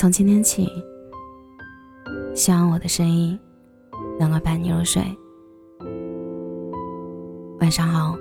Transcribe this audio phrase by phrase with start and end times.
[0.00, 0.70] 从今天起，
[2.32, 3.36] 希望我的声音
[4.16, 5.02] 能够伴你入睡。
[7.58, 8.14] 晚上好，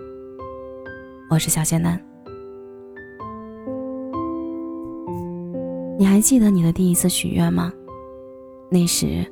[1.30, 2.04] 我是小仙男。
[6.00, 7.72] 你还记得你的第一次许愿吗？
[8.72, 9.24] 那时，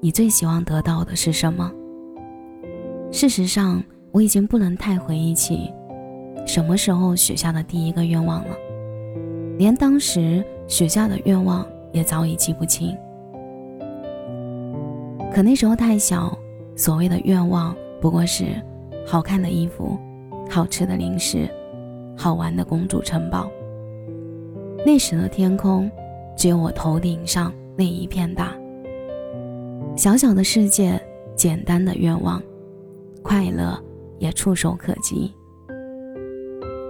[0.00, 1.70] 你最希望得到的是什么？
[3.12, 5.70] 事实上，我已经不能太回忆起
[6.46, 8.56] 什么时候许下的第一个愿望了，
[9.58, 11.62] 连当时许下的愿望
[11.94, 12.94] 也早已记不清。
[15.32, 16.36] 可那时候太小，
[16.76, 18.44] 所谓的愿望不过是
[19.06, 19.96] 好看的衣服、
[20.50, 21.48] 好吃的零食、
[22.16, 23.48] 好玩的公主城堡。
[24.84, 25.90] 那时的天空，
[26.36, 28.54] 只有我头顶上那一片大。
[29.96, 31.00] 小小的世界，
[31.34, 32.42] 简单的愿望，
[33.22, 33.80] 快乐
[34.18, 35.32] 也触手可及。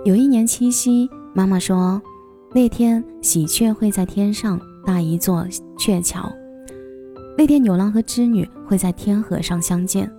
[0.05, 2.01] 有一年七夕，妈妈说，
[2.53, 5.47] 那天喜鹊会在天上搭一座
[5.77, 6.31] 鹊桥，
[7.37, 10.11] 那天牛郎和织女会在天河上相见。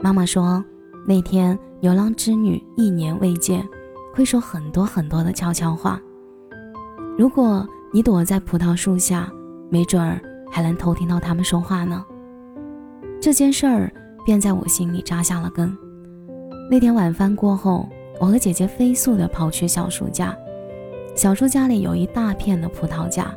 [0.00, 0.64] 妈妈说，
[1.06, 3.66] 那天牛郎织女一年未见，
[4.14, 6.00] 会说很多很多的悄悄话。
[7.18, 9.32] 如果你躲在葡萄树下，
[9.70, 10.20] 没准儿。
[10.48, 12.02] 还能偷听到他们说话呢。
[13.20, 13.92] 这件事儿
[14.24, 15.76] 便在我心里扎下了根。
[16.70, 17.86] 那天晚饭过后，
[18.18, 20.34] 我和姐姐飞速地跑去小叔家。
[21.14, 23.34] 小叔家里有一大片的葡萄架，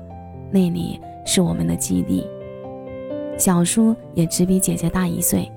[0.51, 2.25] 那里是我们的基地。
[3.37, 5.49] 小叔也只比姐姐大一岁，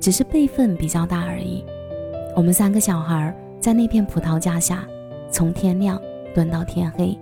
[0.00, 1.64] 只是辈分比较大而已。
[2.34, 4.84] 我们三个小孩在那片葡萄架下，
[5.30, 6.00] 从天亮
[6.34, 7.16] 蹲到天黑，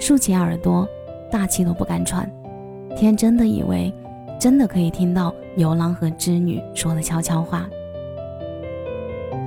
[0.00, 0.88] 竖起耳朵，
[1.30, 2.28] 大气都不敢喘。
[2.96, 3.92] 天真的以为，
[4.40, 7.68] 真的可以听到牛郎和织女说的悄悄话。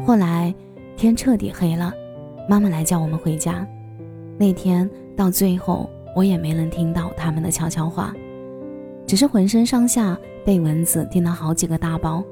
[0.05, 0.53] 后来
[0.95, 1.93] 天彻底黑了，
[2.47, 3.67] 妈妈来叫我们回家。
[4.37, 8.13] 那天到最后，我也没能听到他们的悄悄话，
[9.05, 12.23] 只是浑身上下被蚊子叮了好几个大包，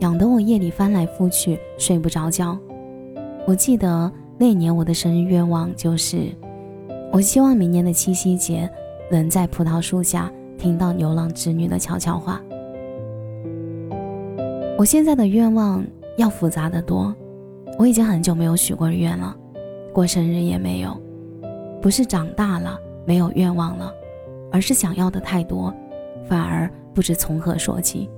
[0.00, 2.58] 痒得我夜里翻来覆去睡不着觉。
[3.46, 6.28] 我记得那年我的生日愿望就是，
[7.12, 8.70] 我希望明年的七夕节
[9.10, 10.30] 能在葡萄树下。
[10.58, 12.40] 听到牛郎织女的悄悄话，
[14.78, 15.84] 我现在的愿望
[16.16, 17.12] 要复杂的多。
[17.76, 19.36] 我已经很久没有许过愿了，
[19.92, 20.96] 过生日也没有。
[21.80, 23.92] 不是长大了没有愿望了，
[24.50, 25.74] 而是想要的太多，
[26.28, 28.08] 反而不知从何说起。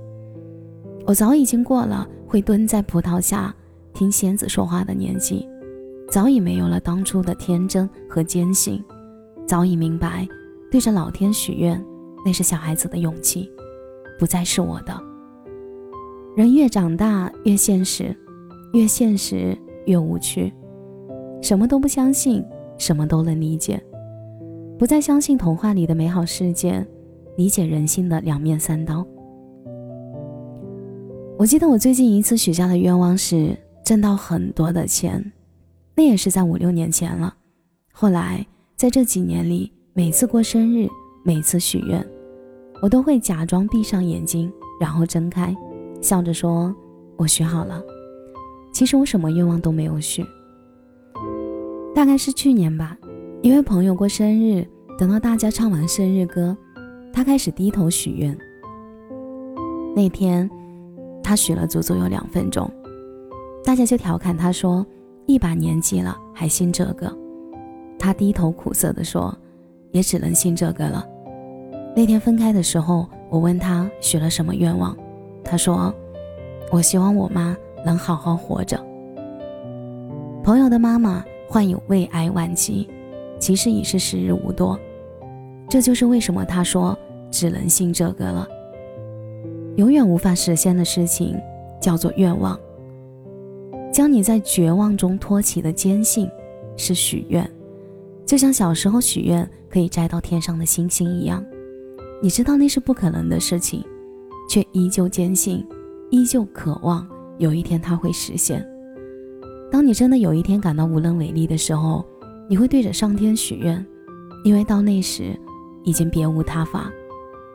[1.05, 3.53] 我早已经过了会蹲在葡萄下
[3.93, 5.47] 听仙子说话的年纪，
[6.09, 8.83] 早已没有了当初的天真和坚信，
[9.47, 10.27] 早已明白
[10.71, 11.83] 对着老天许愿。
[12.25, 13.51] 那是小孩子的勇气，
[14.17, 14.99] 不再是我的。
[16.35, 18.15] 人越长大越现实，
[18.73, 20.51] 越现实越无趣，
[21.39, 22.43] 什么都不相信，
[22.79, 23.79] 什么都能理解，
[24.77, 26.85] 不再相信童话里的美好世界，
[27.37, 29.05] 理解人性的两面三刀。
[31.37, 35.31] 我记得我最近一次许下的愿望是挣到很多的钱，
[35.95, 37.33] 那也是在五六年前了。
[37.93, 40.89] 后来在这几年里，每次过生日，
[41.23, 42.05] 每次许愿。
[42.81, 45.55] 我都会假装闭上眼睛，然后睁开，
[46.01, 46.75] 笑着说
[47.15, 47.81] ：“我许好了。”
[48.73, 50.21] 其实我什么愿望都没有许。
[51.95, 52.97] 大概是去年吧，
[53.41, 54.65] 一位朋友过生日，
[54.97, 56.55] 等到大家唱完生日歌，
[57.13, 58.35] 他开始低头许愿。
[59.95, 60.49] 那天，
[61.23, 62.69] 他许了足足有两分钟，
[63.63, 64.85] 大家就调侃他说
[65.27, 67.15] ：“一把年纪了还信这个？”
[67.99, 69.35] 他低头苦涩地说
[69.91, 71.05] ：“也只能信这个了。”
[71.95, 74.97] 那天分开的时候，我问他许了什么愿望，
[75.43, 75.93] 他说
[76.71, 78.83] ：“我希望我妈能好好活着。”
[80.43, 82.89] 朋友的妈妈患有胃癌晚期，
[83.45, 84.75] 其实已是时日无多。
[85.69, 86.97] 这就是为什么他说
[87.29, 88.47] 只能信这个了。
[89.75, 91.39] 永远无法实现的事情
[91.79, 92.59] 叫做愿望。
[93.93, 96.27] 将你在绝望中托起的坚信
[96.75, 97.47] 是许愿，
[98.25, 101.45] 就像小时候许愿可以摘到天上的星星一样。
[102.23, 103.83] 你知道那是不可能的事情，
[104.49, 105.63] 却依旧坚信，
[106.09, 107.07] 依旧渴望
[107.37, 108.67] 有一天它会实现。
[109.71, 112.03] 当你真的有一天感到无能为力的时候，
[112.49, 113.85] 你会对着上天许愿，
[114.43, 115.37] 因为到那时
[115.83, 116.91] 已经别无他法，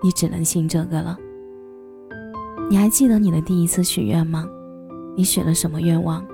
[0.02, 1.16] 你只能信这个了。
[2.68, 4.48] 你还记得你的第一次许愿吗？
[5.16, 6.24] 你许了什么愿望？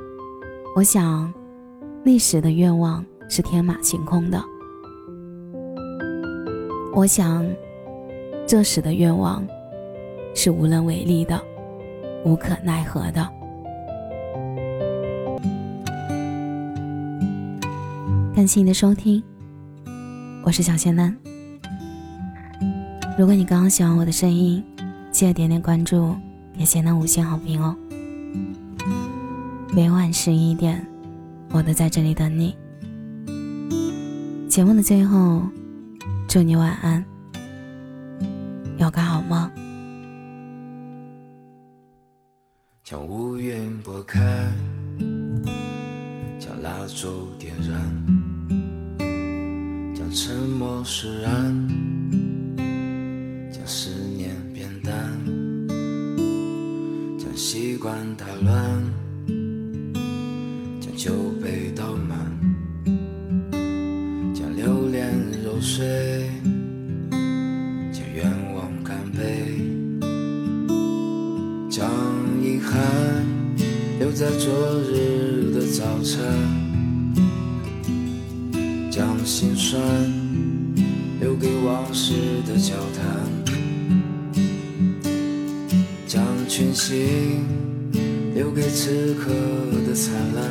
[0.75, 1.32] 我想，
[2.05, 4.43] 那时的愿望是天马行空的。
[6.94, 7.44] 我想。
[8.49, 9.44] 这时的愿望
[10.32, 11.43] 是无能为力的，
[12.25, 13.29] 无可奈何的。
[18.37, 19.23] 感谢你的收听，
[20.43, 21.17] 我是小仙男，
[23.17, 24.62] 如果你刚刚喜欢我的声音，
[25.11, 26.15] 记得点点关注，
[26.55, 27.75] 给贤男五星好评哦。
[29.75, 30.87] 每晚十一点，
[31.49, 32.55] 我都在这里等你。
[34.50, 35.43] 节目的最后，
[36.29, 37.03] 祝你晚安，
[38.77, 39.50] 有个好梦。
[42.85, 44.21] 将乌云拨开，
[46.38, 48.15] 将蜡烛点燃，
[50.18, 51.68] 沉默释然，
[53.52, 54.94] 将思念变淡，
[57.18, 58.82] 将习惯打乱，
[60.80, 62.34] 将酒杯倒满，
[64.34, 65.12] 将留恋
[65.44, 66.30] 揉碎，
[67.92, 68.24] 将愿
[68.54, 69.60] 望干杯，
[71.68, 71.92] 将
[72.42, 72.74] 遗憾
[73.98, 76.24] 留在昨日的早晨，
[79.38, 79.79] 心酸
[81.21, 82.15] 留给往事
[82.47, 83.05] 的交谈，
[86.06, 87.44] 将全心
[88.35, 89.31] 留给此刻
[89.87, 90.43] 的灿烂，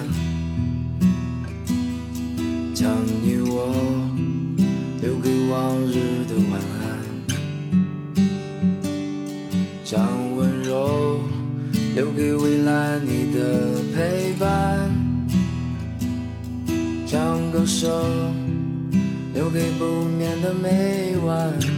[2.76, 3.74] 将你我
[5.02, 6.86] 留给往日的晚安，
[9.84, 11.20] 将温柔。
[11.96, 14.92] 留给未来你的陪伴，
[17.08, 17.90] 将歌声
[19.46, 21.75] 留给不眠的每晚。